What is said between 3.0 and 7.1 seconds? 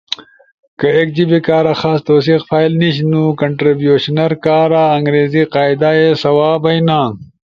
نو کنٹربیوشنرز کارا انگریزی قاعدا ئے سواں بئینا۔